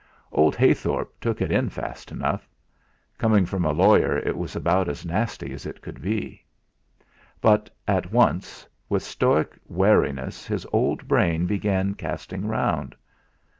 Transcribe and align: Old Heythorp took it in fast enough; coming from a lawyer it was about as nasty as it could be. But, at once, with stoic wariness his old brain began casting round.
Old 0.31 0.55
Heythorp 0.55 1.09
took 1.21 1.43
it 1.43 1.51
in 1.51 1.69
fast 1.69 2.11
enough; 2.11 2.49
coming 3.19 3.45
from 3.45 3.63
a 3.63 3.71
lawyer 3.71 4.17
it 4.17 4.35
was 4.35 4.55
about 4.55 4.89
as 4.89 5.05
nasty 5.05 5.53
as 5.53 5.67
it 5.67 5.79
could 5.79 6.01
be. 6.01 6.43
But, 7.39 7.69
at 7.87 8.11
once, 8.11 8.67
with 8.89 9.03
stoic 9.03 9.59
wariness 9.67 10.47
his 10.47 10.65
old 10.73 11.07
brain 11.07 11.45
began 11.45 11.93
casting 11.93 12.47
round. 12.47 12.95